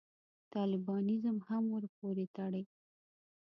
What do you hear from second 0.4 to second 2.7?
طالبانیزم هم ورپورې تړي.